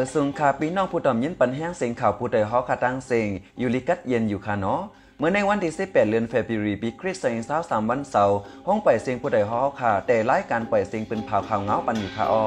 [0.00, 3.28] อสุงคาพี่น้องผู้ต่อมยินปันแห้งเสียงข่าวผู้ใดฮอคาตังเสียง
[3.58, 4.80] อยู่ลิกัดเย็นอยู่ค่ะเนาะ
[5.18, 12.44] เมื่อในวันที่18เดือนเฟบรุยปีคริสต์ศักราช23วันเสาร์ห้องปล่อยเสียงผู้ใดฮอค่ะ แต่รายการปล่อยเสียงเป็นผ่าข่าวเงาปันอยู่ค่ะอ้อ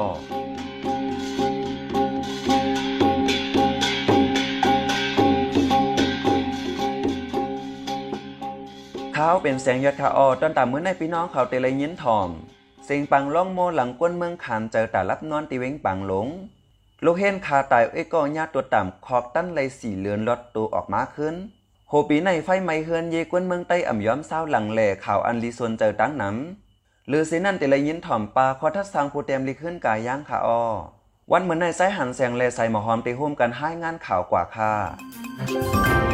[9.14, 12.28] เขาเป็นแสงยอดคาออต้นตามเมื่อในพี่น้องเขาเตเลยยินถ่อม
[12.84, 16.28] เสียงปังล่องโมหลังก้นเมืองขานเจอแต่รับนอนตีเว้งปังหลง
[17.06, 21.34] ลูกเห็นคาตายเอ้ก็ญาตัวต่ำคอกตั้นเลยสีเลือนลดตัวออกมาขึ้น
[21.88, 30.62] โหปีในไฟไหม้เฮือนเยกวนเมืองใต้อ่ำย้อมเศร้าหลังแหล่ข่าวอันลีซวนเจอตั้งน้ำหรือเสนั่นแต่เลยยินถ่อมปลาคอทัดสางผู้เต็มลีขึ้นกายย่างขาออ
[31.32, 36.13] วันเหมือนในสายหันแสงแลใส่หมอหอมตีโฮมกันให้งานข่าวกว่าค่ะ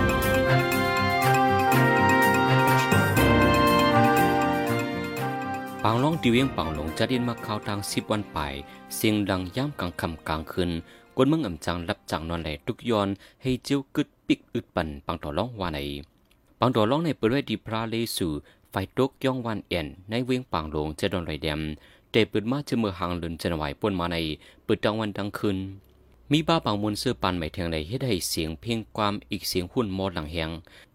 [5.85, 8.39] ปางลองติเวียงปางหลงจะดินมาข้าวทางสิบวันไป
[8.95, 10.71] เสียงดังย่ำกลางคำกลางคืน
[11.17, 13.09] กวนเมืองอ่ำจังรับจังนอนแหล่ทุกยอน
[13.43, 15.79] ให้เจียวกึดปิกอึดปั่นปังต่อล่องวาใน
[16.61, 18.33] ปังต่อล่องในเปิดไว้ดีพระเลสู่
[18.71, 21.61] ไฟตกย่องวันเอ็นในเวียงปางหลงจะดอนไรแดม
[22.11, 24.17] แต่เปิดมาจะเมื่อหางเลืนจะไหวป่นมาใน
[24.65, 25.57] เปิดจังวันดังคืน
[26.35, 30.51] มีบ้าบางมวลเสื้อปันไม่เทียงใดเฮ็ดให้เสียงเพียงความอีกเสียงหุ่นมอดหลังแหง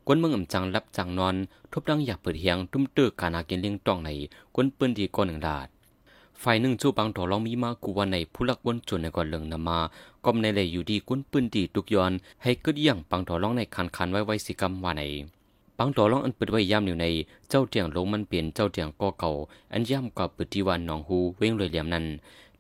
[0.06, 1.36] กวนเมืองอ่ำจังรับจังนอน
[1.72, 4.10] ทบดังอยากเปิดเฮียงตุ้มเตอร์การากินเลี้ยงต้องใน
[4.56, 5.68] กวนปืนดีก่อนหนึ่งดาด
[6.42, 9.80] ฝ่ายหนึ่งจูบางต่อรองมีมากูวันในผู้ลักวนจนในก่อนเลิงนำมา
[10.26, 12.12] ก็ในเลยอยู่ดีกวนปืนดีตุกยอน
[12.44, 15.04] ให้กึดย่างปังต่อรองในคันคันไว้ไว้สิกรรมว่าใน
[15.78, 17.06] ปังต่อรองอันเปิดไว้ย่ำอยู่ใน
[17.50, 19.32] เจ้าเตียงลงมันเปลี่ยนเจ้าเตียงก่อเก่า
[19.74, 22.06] อันย่ำกับปิดที่วันหนองฮูเว้งเลยเหลี่ยมนั้น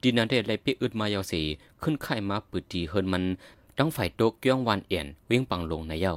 [0.05, 1.41] ดีนันได้ไลปีอึดมายาวสี
[1.81, 3.23] ขึ้นไข่มาปิดทีเฮินมัน
[3.77, 6.15] ต้องฝ่ายโตกยองวันเอียนเว้งปังลงในเย้า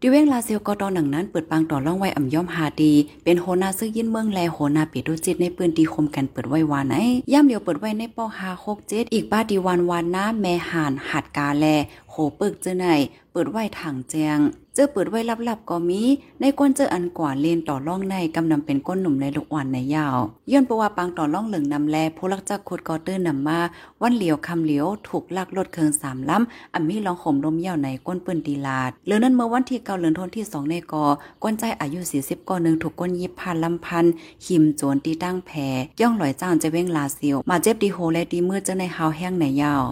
[0.00, 2.92] ดิเว้งลาเซียวกอตอหนังนั้นเปิดปังต่อล่องไว้อ่ำย่อมหาดี
[3.24, 6.94] เป็นโหนาซึ่งยินเมืองแลโหนาปิดุจิตในปืนตีคมกันเปิดไว้วานไหน
[7.32, 11.64] ย่ำเดียวเปิดไว้ในป้อหาหกเจ็ดอีกบ้าดีวันวานน้าแม่หานหัดกาแล
[12.10, 12.86] โหปึกเจอไหน
[13.32, 14.38] เปิดไว้ถังแจง
[14.78, 16.02] เจอเปิดไว้ลับๆก็มี
[16.40, 20.18] ในก้นเจออันกว่าเลนต่อล่องในกำนำเป็นก้นหนุ่มในลูกอ่อนในยาว
[20.50, 23.58] ย้อนประว่าปังต่อล่องเหลืองนำแลผู้ลักจักขุดกอเตอร์นำมา
[24.02, 31.04] วันเหลียวคำเหลียวถูกลักรถเคิงสามล้ำอันมีลองข่มลมยาวในก้นปืนตีลาดเลือนั้นเมื่อวันที่เกาเลือนทนที่สองในกอ
[31.42, 34.04] ก้นใจอายุสี่สิบกอหนึ่งถูกก้นยิบพันลำพัน
[34.46, 35.68] หิมโจนตีตั้งแผ่
[36.00, 39.84] ย่องหลอยจ้างจะเว้งลาเซียวมาเจ็บดีโฮและดีมือเจอในฮาวแห้งในยาว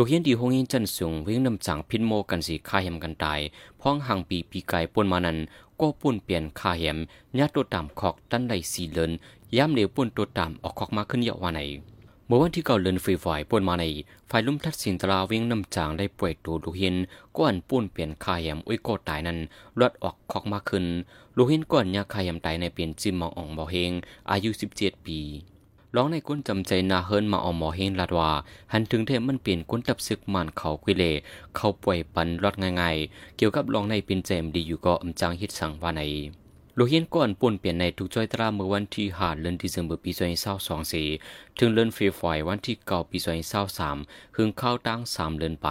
[0.00, 3.40] ลูกเฮียนดีหงยินจันสูงเวงนำจังพินโมกันสีคาเห็มกันตาย
[3.80, 5.38] พ้องห่างปีปีไก่ปนมานัน
[5.80, 6.98] ก็ปุ่นเปลี่ยนคาเห็ม
[7.38, 9.12] ญาตัวต่ำขอกตันไดสีเลิน
[9.56, 11.60] ย่ำเหลวปุ่นตัวต่ำออกขอกมาขึ้นเยาวันไหน
[12.26, 13.84] เมื่อวันที่เก่าเลินฟรีไฟปนมาใน
[14.28, 16.94] ไฟลุ่มทัดสินตราเวงนำจางได้ป่วยตัวลูกเฮียน
[17.36, 19.38] ก้อนปุ่นเปลี่ยนคาเห็มอุ้ยก็ตายนั้น
[19.80, 20.84] ลดออกขอกมาขึ้น
[21.36, 23.92] ลูกเฮียนก้อนยาคาเห็มตายในเปลี่ยนจิมมองอ่องบ่เฮง
[24.30, 25.20] อายุสิบเจ็ดปี
[25.96, 28.30] ร้องในก้นจำใจนาเฮิรนมาเอาหมอเฮงลาดว่า
[28.72, 31.04] หันถึงเทมันเปลี่ยนก้นตับซึกมันเขากุเล
[31.56, 36.02] เขาป่วยปันรอดง่ายๆ เกี่ยวกับร้องในเป็นเจมดีอยู่ก็อำจางฮิตสังว่าใน
[36.74, 41.06] โลเฮียนก่อนป่นเปลี่ยนในทุกจ้อยตราเมื่อวันที่หาเดือนที่เซมเบอร์ปีสองเศร้าสองสี่
[41.58, 43.96] ถึงเดือนเฟฟอยวันที่เก้าปีสองเศร้าสาม
[44.36, 45.68] หึงเข้าตั้งสามเดือนไป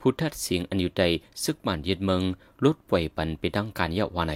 [0.00, 1.02] พุทธัดเสียงอันอยู่ใด
[1.42, 2.22] ซึกมันเยึดเมือง
[2.64, 4.34] ลดป่วยปันไปดังการเยาว่าใน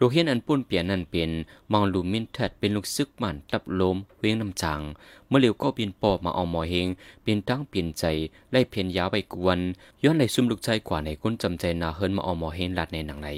[0.00, 1.30] ลูกเฮียนอันปุ้นเปลี่ยนนั่นเป็น
[1.72, 4.80] มองลูมินเท็ดเป็นลูกซึกมันตับลมเวียงน้ำจัง
[5.28, 6.88] เมื่อเหลียวก็เปลี่ยนปอบมาเอาหมอเฮง
[7.22, 8.04] เป็นตั้งเปลี่ยนใจ
[8.50, 9.58] ไล่เพียนยาไปกวน
[10.02, 13.30] ย้อนในซุ่มลูกใจกว่าในก้นจำใจนาเฮิรนมาเอาหมอเฮงลัดในหนังใน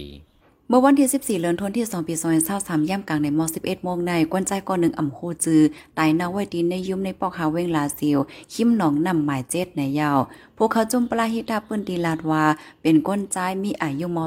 [0.73, 2.15] เมื่อวันที่ 14เดือนธันวาคมปี
[2.53, 5.63] 2023ย่ำกลางในม11โมงในกวนใจก่อนหนึ่งอ่ำโคจือ
[5.99, 8.19] ตายนาไว้ดีในยุ่มในปอกหาเวงลาเซียว
[8.53, 10.19] คิมหนองนำหมายเจ็ดในยาว
[10.57, 12.45] พวกเขาจุ่มปลาฮิตาปืนดีลาดวา
[12.83, 14.19] เป็นก้นใจมีอายุม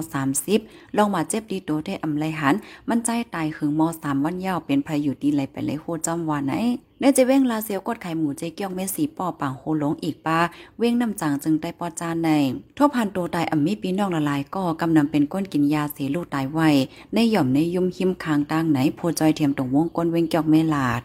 [0.44, 2.56] 30 ลองมาเจ็บดีโตได้อำไลหัน
[2.90, 6.54] มันใจตายหึงม3วันยาวเป็นพายุดีไหลไปเลยโคจอมวานไหน
[7.04, 10.40] ในจะเว้งลาเซียวกดไข่หมูเจเกียงเมสีป่อปังโฮหลงอีกปา
[10.78, 12.30] เว้งน้ำจางจึงได้ปอจานใน
[12.78, 16.60] ทั่วพันโตตายอ่ำมีปีน้องละลายก็กำนำเป็นก้นกินยาเสีลูกตายไว
[17.14, 21.02] ในหย่อมในยุ่มหิมคางตั้งไหนโพจอยเทียมตรงวงก้นเว้งเกียงเมลาด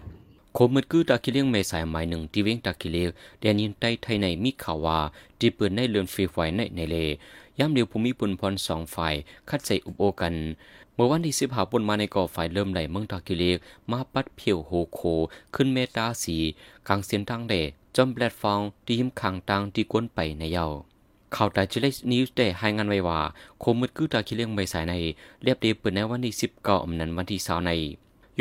[0.55, 3.08] โคมืดคือตาคิเลียงเมสายหมายหนึ่งที่เว้งตาคิเลีย
[3.38, 4.99] เดนยินใต้ไทยในมีข่าวว่า
[5.40, 6.96] จีเปิดในเลือนฟรีไฟในในเล
[7.58, 9.14] ย่ำเดียวภูมิปุ่นพรสองฝ่าย
[9.49, 10.34] คัดใจอุโอกัน
[11.00, 13.58] มื่อวันที่สิบหาปนมาในก่อไฟเริ่มไหลเมืองตากิเลก
[13.90, 15.00] มาปัดเพียวโฮโค
[15.54, 16.36] ขึ้นเมตาสี
[16.88, 17.54] กลางเสียนทางเด
[17.96, 20.66] จอมแปลตฟองที่หิมขังตังที่ก้นไปในเยา
[21.34, 23.20] ข่าวตาจิเลสนิวส์ได้ให้งานไว้ว่า
[23.58, 24.94] โคมืดคือตาคิเลียงใบสายใน
[25.42, 27.70] เรียบเดียเปิดในวันที่สิบเก้าอำนันวันที่สาวใน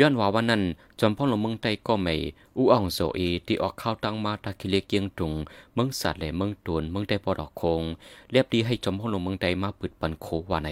[0.00, 0.62] ย้อนว่าวันนั้น
[1.00, 2.14] จอมพ่อหลวงเมืองใต้ก็ไม่
[2.56, 5.32] อูอ่องโซเอที่ออกข้าวตั้งมาตาคิเลเกียงตุง
[5.74, 7.82] เมืองสัตว์และเมืองตวนเมืองใต้ปอดอกคง
[8.30, 10.70] เรียบดีให้จอมพ่อหลวงเมืองใต้มาปิดปันโควาใน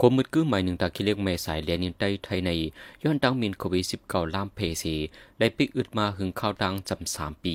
[0.00, 2.50] คมมืดกู้หมายหนึ่งตาคิเล็กเมสายเลียนินใต้ไทยใน
[3.02, 4.94] ย้อนดังมินโควิดสิบเก้าล่ามเพซี
[5.38, 7.54] ได้ปิกอึดมาหึงข้าวดังจำสามปี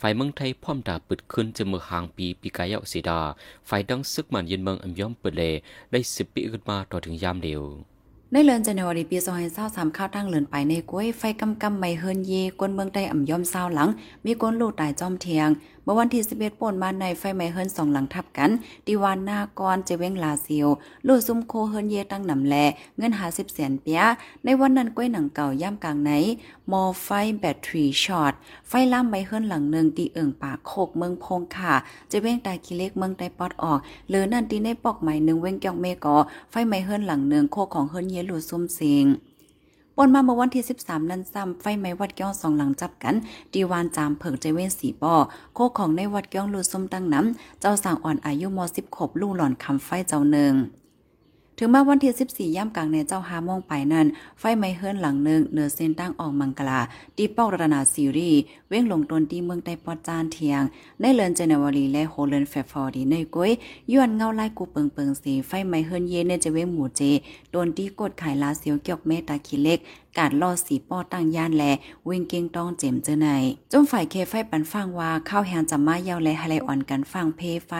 [0.00, 3.20] ฝ่ายเมืองไทยพร้อมดาปึดขึ้นจะเมื่อหางปีปีกายเอาสีดา
[3.68, 5.42] ฝ่ายดังซึกมันเย็นเมืองอัมย้อมเปิดเล
[5.90, 7.62] ได้สิบปีขึ้นมาต่อถึงยามเดียว
[8.32, 9.18] ในเลือนจันวารีปี
[9.56, 13.88] 2023ข้าวตั้งเลือนไปในก้วยไฟกำกำไม่เฮินเยกวนเมืองใต้อ่ำย่อมเศร้าหลัง
[14.24, 15.48] มีก้นลูกตายจอมเทียง
[15.90, 18.50] มื่อวันที่11ป่นมาในไฟไหม้เฮิรนสองหลังทับกัน
[18.86, 20.68] ดีวานนากอนเจเวงลาซิล
[21.06, 22.54] ลู่ซุมโคเฮินเยตั้งนำแล
[22.98, 24.02] เงินหาสิบแสนเปีย
[24.44, 26.10] ในวันนั้นก้อยหนังเก่าย่ำกลางไหน
[26.72, 27.08] มอไฟ
[27.38, 28.32] แบตทรีช็อต
[28.68, 31.74] ไฟล่ำไม้เฮินหลังหนึ่งตีเอิงปากโคกเมืองพงค่ะ
[32.08, 36.16] เจเวงตายคิเล็กเมืองไตปอดออกหรือนั่นตีในปอกใหม่หนึ่งเว้งเกียงเมกอ
[36.50, 39.06] ไฟไหม้เฮินหลังหนึ่งโคกของเฮินเยลู่ซุมเสียง
[40.00, 43.14] ปนมาเมื่อวันที่ 13 นั้นซ้ำไฟไหม้วัดเกี้ยวสองหลังจับกัน
[43.52, 45.14] ดีวานจามเผิงใจเว้นสีปอ
[45.54, 50.52] โคของในวัดเกี้ยวลูส้มตั้งน้ำเจ้าสางอ่อนอายุม 10 ขบลู่หล่อนคำไฟเจ้าหนึ่ง
[51.60, 54.06] ถึงมาวันที่14ย่ำกลางในเจ้าหามองไปนั้น
[54.38, 56.80] ไฟไหม้เฮิรนหลังหนึ่งเนือเส้นตั้งออกมังกลา
[57.16, 58.38] ตีป้าระนาซีรีส์
[58.68, 60.62] เว้งลงตนที่เมืองไต้ปอจานเทียง
[61.00, 63.50] ในเลือนเจนวารีและโฮเลนแฟฟอร์ดีในก้อย
[63.92, 67.02] ย้อนเงาไล่กูเปิงเปิงสีไฟไหม้เฮิรนเยในจะเว้งหมู่เจ
[67.50, 69.78] โดนตีกดไข่ลาเซียวเกี่ยวเมตาคิเล็ก
[70.18, 71.64] การล่อสีป้อตั้งย่านแล
[72.08, 73.28] วิ่งเก่งต้องเจมเจอใน
[73.72, 77.72] จมฝ่ายเคไฟปันฟังว่าข้าวแฮนจะมาเยาวแลไฮไลอ่อนกันฟังเพไฟ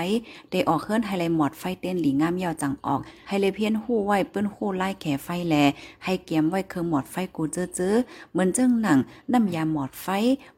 [0.50, 5.54] ได้ออกเคลื่อนไฮไลหมอดไฟเต้นหลีงามเยาวจังออกไฮไลเพี้ยนหู้ไหว้ปื้นหู้ไล่แขไฟแล
[6.04, 7.94] ให้เกียมไว้คืองหมอดไฟกูเจอเจอ
[8.32, 8.98] เหมือนเจ้งหนัง
[9.32, 10.06] น้ำยาหมอดไฟ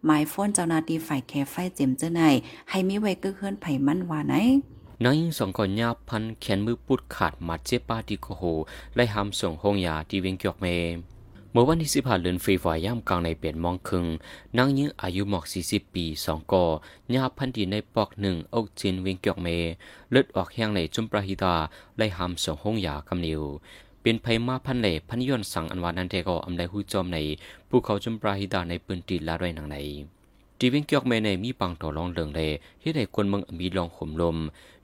[0.05, 2.23] หมายฟ้นเจ้านาตีฝ่ายแขไฟเจมเจอใน
[2.71, 4.35] ให้มีไว้ก็เคลื่อนไผ่มันว่าไหน
[5.05, 8.43] นางยิงสองก่อนยาพันแขนมือปุดขาดมาเจ็บป้าดีโกโห
[8.95, 10.67] ไล่หามส่งห้องยาที่เวงเกียกเม
[11.53, 14.07] เมื่อวันที่สิบห้าเดือนฟีฟย่ำกลางในเปลี่ยนมองคึง
[14.59, 16.65] นางยิงอายุหมอกสี่สิบปีสองก่อ
[17.15, 19.49] ยาพันดีในปอกหนึ่งอกจินเวียงเกียกเม
[20.11, 21.55] เลือดออกแห้งในจุมประหิตา
[21.97, 23.43] ไล่หามส่งห้องยากำนิว
[24.03, 27.19] เป็นภัยมาพันเหล่พันย้อนสังอันวานันเทก็อำไดหูจอมใน
[27.69, 29.77] ภูเขาจุมปราหิตาในปืนตีลาด้วยหนังใน
[30.59, 32.51] จีเวงเกียกเมในมีปังต่อรองเลิงเลย
[32.83, 34.37] ที่ได้คนเมืองมีลองข่มลม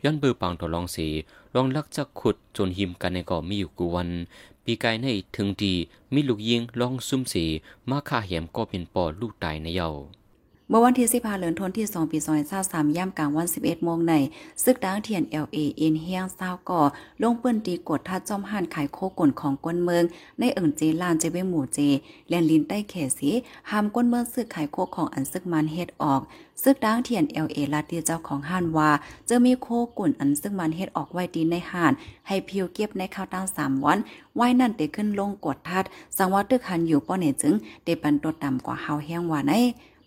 [0.05, 1.09] ย้อนเบือปังต่อรองสี
[1.55, 4.09] ลองลักจักขุดจนหิมกันในก่อมีอยู่กูวัน
[4.67, 5.75] ปีกายในถึงดี
[6.13, 7.45] มีลูกยิงลองซุ่มสี
[7.91, 9.91] มาฆ่าเหียมก็เป็นปอลูกตายในเยา
[10.71, 14.15] เมื่อวันที่สิบห้าเดือนธันที่สองปีซอยเศร้าสามย่ำกลางวันสิบเอ็ดโมงใน
[14.65, 16.83] ซึกดังเทียนเอลเอเอ็นเฮียงเศร้าก่อ
[17.23, 20.05] ลงปืนตีกดทัดจอมหันขายโคกลของกวนเมือง
[20.39, 21.79] ในเอิงเจลานเจเวหมู่เจ
[22.29, 23.31] แลนลินใต้เขสี
[23.71, 26.21] หามกวนเมืองซึกขายโคกของอันซึกมันเฮ็ดออก
[26.63, 28.91] ซึกดังเทียนเอลเอลาตีเจ้าของห้านว่า
[29.29, 29.69] จะมีโค
[29.99, 31.93] กุ่นอันซึกมันเฮ็ดออกไว้ดีในห้าน
[32.27, 33.99] ให้พิวเก็บในข้าวตั้งสามวัน
[34.37, 35.85] ไว้นั่นเตขึ้นลงกดทัด
[36.17, 37.55] สังว่าตึกหันอยู่ป้อเนจึง
[37.85, 39.55] เดปันตัวต่ำกว่าเฮาแห้งว่าใน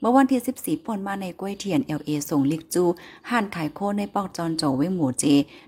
[0.01, 2.84] เมื่อวันที่ 14ป่นมาในกล้วยเทียน LA ส่งลิกจู
[3.30, 5.25] ห่านขายโคในปอกจอนโจไว้หมู่เจ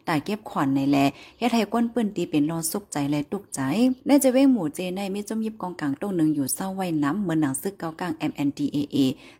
[0.07, 0.97] ตายเก็บขวัญในแล
[1.37, 3.59] เฮ็ดให้ก้นปืนตีเป็นรอสุกใจและตุกใจ
[4.05, 8.97] ในจะเว้หมู่เจในมีจมยิบกองกลางต้งหนึ่งอยู่เศร้าไว้น้ำเหมือนหนังซึกเกากลาง MNDAA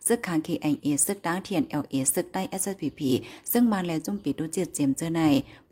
[0.08, 3.00] ซึกคาง KIA ซึกดังเทียน LA ซึกใต้ SPP
[3.52, 5.22] ซึ่งมาแล้วจุ่มปิดดูเจิตเจมเจอใน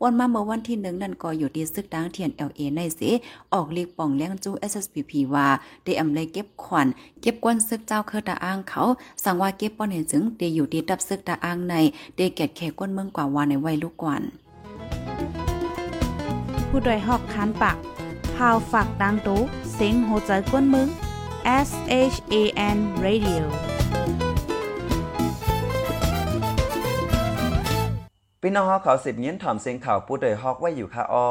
[0.04, 3.00] ่นมาเมื่อวันที่หนึ่งนั่นก็อยู่ที่ซึกดังเทียน LA ในเส
[3.52, 5.46] ออกลีกป่องเลี้ยงจู SPP ว่า
[5.84, 6.86] ได้อำเลยเก็บขวัญ
[7.20, 8.82] เก็บกวนซึกเจ้าเคอตาอ้างเขา
[9.24, 11.74] สังว่าเก็บป้อนเห็นจึงเดอยู่ดีดับซึกตาอ้างใน
[12.16, 14.22] เดแกดแขก้นเมืองกว่าว่าในไว้ลูกกวน
[16.68, 17.76] ผู้โดยหอกคันปาก
[18.36, 19.40] พาวฝากดังตู้
[19.72, 20.88] เสียงโหใจก้นมึง
[21.68, 21.70] S
[22.12, 22.34] H A
[22.76, 23.42] N Radio
[28.40, 31.28] พี่น้องฮอกเขาสิบเงี้ยนถ่อมเสียงข่าวผู้โดยฮอกไว้อยู่ค่ะอ้อ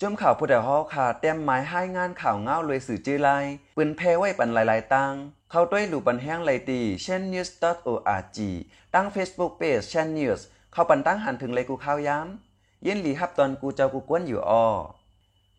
[0.00, 3.28] จุ่มข่าวผู้ใดฮอขาเต็มหมายให้งานข่าวเงาเลยสื่อจื้อไล
[3.76, 5.12] ปืนเพไว้ปันหลายๆตัง
[5.54, 8.38] เข้าด้วยหลูปันแห้งไลตีเช่น news.org
[8.94, 10.40] ตั้ง Facebook Page เช่น news
[10.72, 14.66] เข้าปันตั้งหันถึงเลยกูข้าวย้ำยินหลีฮับตอนกูเจ้ากูกวนอยู่อ้อ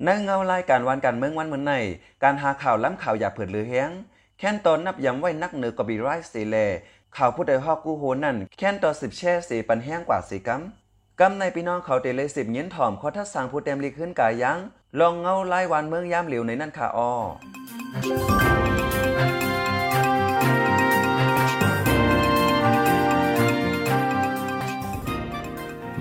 [0.04, 1.74] ในเงารายการวันการเมืองวันเหมือนใน
[2.24, 3.92] การหาข่าวล้ำข่าวอย่าเผิดหรือแห้ง
[4.40, 6.58] แค่นตอนนับย้ำไว้นักเหนือกบีไรส์เสเล
[7.18, 10.62] ข่าวผู้ใดฮอกกูโหนั่นแค่นตอนสิบแช่สีปันแห้งกว่าสีกัม
[11.20, 14.58] กำในพี่น้องเขาเตเลยสิบเงี้ยนถ่อมขอทัดสั่งผู้เต็มลีขึ้นกายยัง
[15.00, 17.12] ลองเงาไล่วันเมืองยามเหลียวในนั่นค่ะอ้อ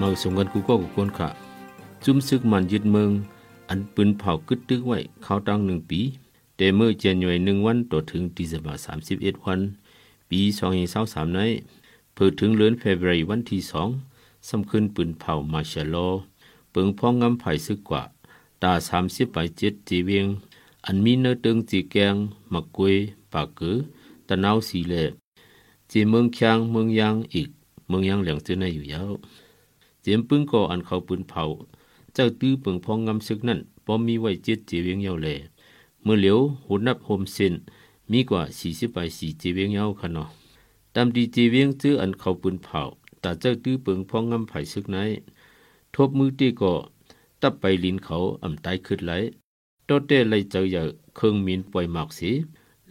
[0.01, 1.29] มาส่งกันกูก็กูคนค่ะ
[2.05, 3.11] จุ้มซึกมันยึดเมือง
[3.69, 6.01] อันปืนเผากึดตึกไว้เขาตั้งหนึ่งปี
[6.57, 9.61] แต่เมื่อเจนย่อยหนึ่งวันต่อถึงดีเซบาสามสิบเอ็ดวัน
[10.31, 11.51] ปีสองเศร้าสามนั้น
[12.15, 13.89] เพิ่ถึงเลือนเฟบรุวันที่สอง
[14.49, 15.97] สำขึ้นปืนเผามาชะโล
[16.71, 18.03] เปิงพ้องงำไผ่ซึกกว่า
[18.63, 20.27] ตาสามสิบไปเจ็ดจีเวียง
[20.87, 22.15] อันมีเนื้อตึงจีแกง
[22.53, 22.95] มักกวย
[23.33, 23.77] ปากกือ
[24.29, 25.05] ตะนาวสีเล่
[25.91, 27.49] จีเมืองคียงเมืองยางอีก
[27.89, 29.13] เมืองยางเหลียงเจอในอยู่ยาว
[30.03, 31.45] เจียมปึ้งก่ออันเขาปืนเผา
[32.15, 35.39] เจ้าตื้อเปิงพองงำซึกนั่นพอมมีไว้เจ็ดเจีเวียงยาวเลย
[36.03, 37.55] เมื่อเหลียวหุนับโฮมเซน
[38.13, 40.29] มีกว่าสี่สิบไปสี่เจีเวียงยาวขนาด
[40.95, 42.83] ตามดีเจีเวียงจื้ออันเขาปืนเผา
[43.21, 44.97] แตาเจ้าตื้อเปิงพองงำไผ่ซึกไหน
[45.95, 46.73] ทบมือตีก็
[47.43, 49.13] ตับไปลินเขาอ่ำตายขึ้นไหล
[49.87, 50.83] โตเต้เลเจออย่า
[51.17, 52.31] เครื่องมินปล่อยหมากสี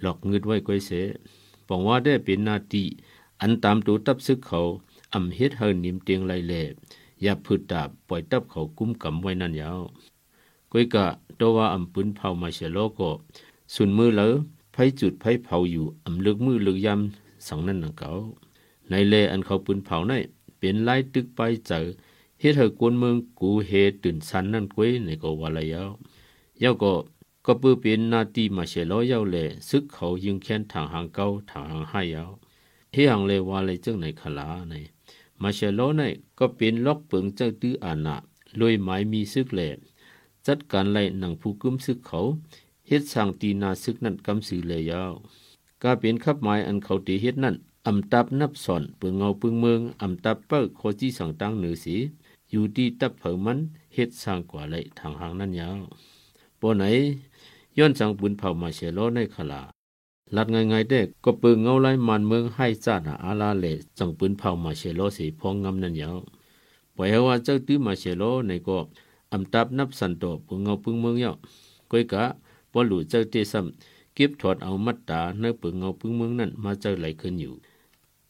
[0.02, 0.92] หลอกเงืดไว้ก้อยเส
[1.68, 2.84] บอกว่าได้เป็นนาตี
[3.42, 4.60] อันตามตัวตับซึกเขา
[5.14, 6.68] อ่ำเฮ็ดเฮินนิมเตียงไหลแลอ
[7.26, 9.82] ย่าพืดดาปล่อยตับเขากุ้มกำไว้นั่นยาว
[10.72, 11.06] ก้อยกะ
[11.40, 13.10] ตัวว่าอ่ำปืนเผามาเชโลก็
[13.74, 14.28] สุนมือเหลอ
[14.74, 18.12] ไผจุดไผเผาอยู่อ่ำลึกมือลึกยำสังนั่นนังเก่า
[18.90, 20.14] ในเลอันเขาปืนเผาใน
[20.60, 21.80] เป็นลายตึกไปเจอ
[22.40, 23.72] เฮ็ดให้กวนเมืองกูเฮ
[24.04, 25.92] ตื่นสันนั่นกวยในก็ว่าละยาว
[26.64, 26.94] ยาวก็
[27.46, 29.38] ก็ปื้อเป็นนาตีมาเชลอยาวเล
[29.70, 32.32] ซึกเขายิงแค้นทางหางเกาทางหางให้ยาว
[32.94, 34.74] เฮียงเลว่าเลยจังในขลาใน
[35.42, 36.02] มาเชลใน
[36.40, 38.16] ก็เป็นล็อกเปิงเจ้าตื้ออานะ
[38.60, 39.62] ลอยไม้มีซึกแหล
[40.48, 42.20] จัดการไล่หนังผู้กึมซึกเขา
[42.88, 45.14] เฮ็ดสร้างตีนาซึกนั่นกำสือเลยยาว
[45.82, 47.56] ก็เป็นขับหมายอันเขาตีเฮ็ดนั่น
[47.88, 51.96] อำตับนับสอนเปิงเงาปึงเมืองอำตับเปิ้โคจีสั่งตังเหนือสี
[52.52, 53.60] อยู่ที่ตับเผอมัน
[53.94, 55.82] เฮ็ดสร้างกว่าเลยทางหางนั้นยาว
[56.60, 56.84] ปอไหน
[57.78, 59.62] ย้อนสังบุญเผามาเชโลในขลา
[60.36, 63.66] ลัดง่ายๆเด็กก็ปิงเงาไล่มันเมืองให้จาดอาลาเล
[63.98, 66.18] จังปืนเผามาเชโลสีพองงำนั้นยาว
[66.96, 68.78] ปล่อยว่าเจ้าตื้อมาเชโลในก็
[69.34, 71.36] อำตับนับสันโตปึงเงาปึงเมืองยาว
[71.92, 72.24] ก้อยกะ
[72.72, 77.54] ปอหลู่เจ้าเตซ้ำเก็บถอดเอามัดตาในปึงเงาปึงเมืองนั้นมาเจอไหลขึ้นอยู่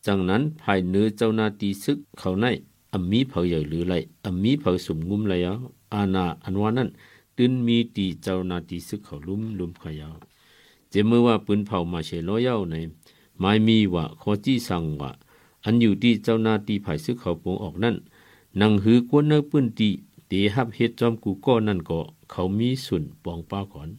[0.05, 2.46] จังนั้นภายเนื้อเจ้านาตีซึกเขาใน
[2.93, 3.93] อัมมีเผาใหญ่หรือไร
[4.25, 5.53] อัมมีเผาสมงุมไรยา
[5.93, 6.89] อาณาอันวานั้น
[7.38, 10.15] ตึนมีตีเจ้านาตีซึกเขาลุ่มลุ่มขยาว
[10.92, 12.76] เจมื่อว่าปืนเผามาเชลอยเย้าใน
[13.40, 15.12] หมายมีว่าขอจี้สั่งว่า
[15.64, 17.96] อันอยู่ที่เจ้านาตีภายซึกเขาปงออกนั้น
[18.62, 19.90] นังหือกวนเนื้อปืนตี
[20.32, 22.00] ตีฮับเฮ็ดจอมกูก็นั่นก็
[22.32, 23.90] เขามีส่วนปองป้าก่อน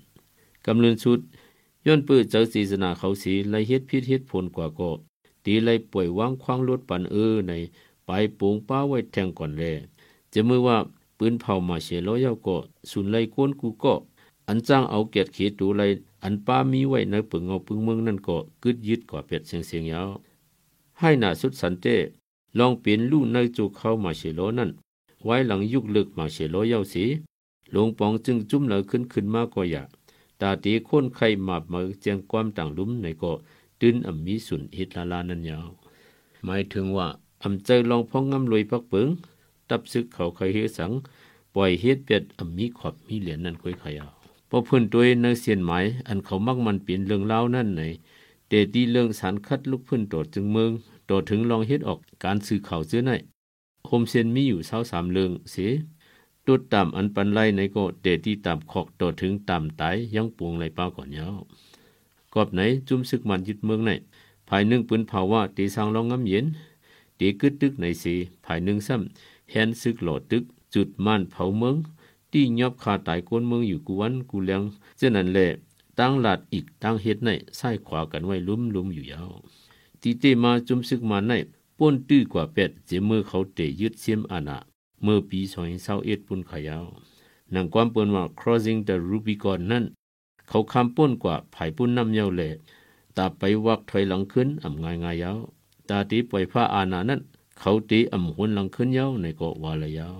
[0.66, 1.20] กำเนินสุด
[1.86, 4.90] ย้อนปื้เจ้าศีสนาเขาสีไลเฮ็ดพิษเฮ็ดผลกว่าก็
[5.44, 7.52] ตีไลป่วยวางควางลดปันเออใน
[8.06, 9.62] ไปปูงป้าไว้แทงก่อนแล
[10.32, 10.76] จะมือว่า
[11.18, 12.56] ปืนเผามาเชลอยเย้าก็
[12.90, 13.94] สุนไลกวนกูก็
[14.48, 15.82] อันจ้างเอาเกียรติเขตูไล
[16.24, 20.10] อันป้ามีไว้ในปึงเอาปึงเมืองนั่นก็กึดยึดกว่าเป็ดเสียงเสียงยาว
[20.98, 21.86] ให้หน้าสุดสันเต
[22.58, 24.70] ลองเปลี่ยนลู่ในจูเข้ามาเชโลนั่น
[25.24, 27.04] ไว้หลังยุกลึกมาเชโลยาสี
[27.70, 29.88] หลวงปองจึงจุ้มเหลอขึ้นขึ้นมากก็อยาก
[30.40, 33.32] ตาตีคนไข่หมาบมือเจียงความต่างลุ่มในก็
[33.80, 35.68] ตื้นอ่ำมีสุนฮิตลาลานั่นยาว
[36.44, 37.06] หมายถึงว่า
[37.42, 39.08] อำใจลองพ้องงำลอยพักเปิง
[39.68, 40.90] ตับซึกเขาเคยเฮสัง
[41.54, 44.21] ปล่อยเฮ็ดเป็ดอ่ำมีขอบมีเหรียญนั่นค่อยขยาว
[44.54, 47.82] พอเพิ่นตัวในเสียนหมายอันเขามักมันเปลี่ยนเรื่องเล่านั่นไหน
[48.48, 50.70] เตดีเรื่องสารคัดลูกพื้นโดดจึงเมือง
[51.06, 53.10] โดดถึงลองเฮ็ดออกการสื่อข่าวเสื้อไหน
[53.86, 55.70] โฮมเซียนมีอยู่เศร้าสามเรื่องเสีย
[56.46, 61.40] ตุดตามอันปันไลในก็เดทีตามขอกโดดถึงตามตายยังปวงไรเป้าก่อนยาว
[62.34, 63.90] กอบไหนจุ่มซึกมันยึดเมืองไหน
[64.48, 66.46] ภายหนึ่งปืนเผาว่าตีสางลองงำเย็น
[67.18, 70.44] ตีกึดตึกในสีภายหนึ่งซ้ำแฮนซึกโหลดตึก
[70.74, 71.76] จุดม่านเผาเมือง
[72.32, 74.62] ที่ยอบคาตายก้นเมืองอยู่กูวันกูเลียง
[74.98, 75.46] เจ้านั้นแหละ
[75.98, 79.32] ตั้งหลาดอีกตั้งเฮ็ดในซ้ายขวากันไว้ลุ่มลุ่มอยู่ยาว
[80.02, 81.32] ตีเตมาจุมซึกมันใน
[81.78, 84.58] ป้นตื้อกว่าเป็ดเจมือเขาเตยึดเสียมอาณา
[85.02, 86.86] เมื่อปีสองเศร้าเอ็ดปุ่นขยาว
[87.52, 89.84] หนังความเปินว่า crossing the rubicon นั่น
[90.48, 92.50] เขาคำป้นกว่าไผ่ปุ่นน้ำเยาแหล่
[93.16, 95.38] ตาไปวักถอยหลังขึ้นอ่ำง่ายง่ายยาว
[95.88, 97.20] ตาตีปล่อยผ้าอาณานั้น
[97.58, 100.18] เขาตีอ่ำหุนหลังขึ้นยาวในเกาะวาลยาว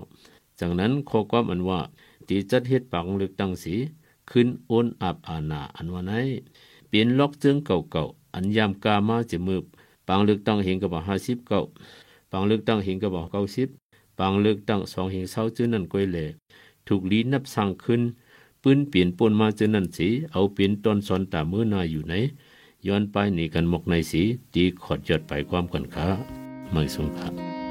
[0.59, 1.79] จากนั้นข้อความอันว่า
[2.29, 3.75] ตีจัดเฮ็ดปังเลือกตั้งสี
[4.31, 6.13] ขึ้นโอนอาบอาณาอันว่าไหน
[6.87, 9.63] เปลี่ยนล็อกเจิงเก่าๆอันยามกามาจะมืบ
[10.07, 11.61] ปังเลือกตั้งเห็นกับห้าสิบเก้า
[12.31, 13.67] ปังเลือกตั้งเห็นกับเก้าสิบ
[14.19, 16.25] ปังเลือกตั้งสองเห็นเศร้าจื้อนั่นก้อยแหล่
[16.87, 18.01] ถูกลีนับสั่งขึ้น
[18.63, 22.13] ปืนเปลี่ยนปนมาจื้อนั่นสีเอาเปลี่ยนต้นสอนตามือนาอยู่ไหน
[22.87, 24.21] ย้อนไปหนีกันหมกในสี
[24.53, 26.07] ตีขอดยอดไปความกันค้า
[26.71, 27.62] ไม่สงค่ะ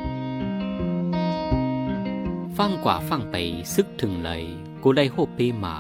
[2.59, 3.37] ฟังกว่าฟังไป
[3.75, 4.43] ซึกถึงเลย
[4.83, 5.77] กูได้โฮเปมา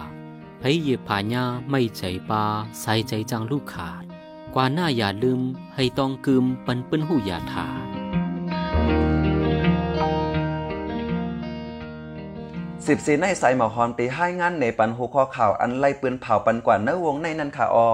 [0.60, 2.44] พยเยพาญาไม่ใจปา
[2.80, 4.04] ใส่ใจจังลูกขาด
[4.54, 5.40] กว่าหน้าอย่าลืม
[5.74, 7.68] ให้ต้องกึมปันเปิ้นหูอย่าถา
[12.86, 17.90] สิบสีในใส่หมอหอมตีให้งานในปันหูคอข่าวอันไล่ปืนเผาปันกว่าเนื้อวงในนันค่ะออ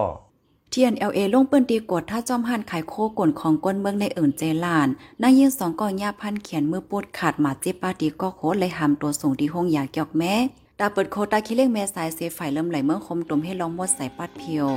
[0.73, 4.89] TNLA ลเอลงเปิ้นตีกดถ้าจอมหันขายโคก่นของก้นเมืองในเอิ่นเจลาน
[5.23, 10.35] นางยิงสองก่อนยาพันเขียนมือปวดขาดหมาเจ็บปาตีก็โคเลยหามตัวส่งที่ห้องยาเกียกแม่
[10.79, 14.69] ตาเปิดโคตาคิเล่งแม่สายเสียฝ่ายเริ่มไหลเมืองคมตุ่มให้ลองมดใส่ปัดเพียว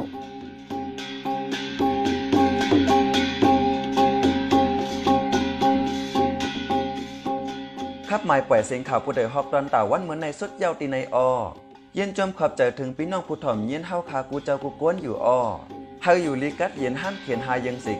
[8.09, 11.29] ขับหมายปล่อยเสียงข่าวผู้ใดฮอกตอนตาวันเหมือนในสุดเยาวตีในออ
[11.95, 15.39] เย็นจมขอบใจถึงพี่น้องผู้ถ่อมเย็นเฮาคากูเจ้ากูก้วนอยู่ออ
[16.03, 17.93] เฮาอยู่ลีกัดเย็นห้านเขียนหายังสี